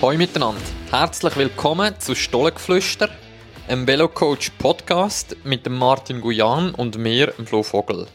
[0.00, 0.60] Hallo miteinander,
[0.90, 3.08] herzlich willkommen zu Stollengeflüster,
[3.66, 8.06] einem Velocoach Podcast mit dem Martin Guyan und mir, dem Flo Vogel.